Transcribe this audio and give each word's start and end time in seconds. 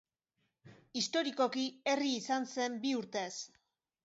Historikoki, 1.01 1.67
herri 1.93 2.09
izan 2.21 2.49
zen 2.55 2.81
bi 2.87 2.97
urtez. 3.03 3.31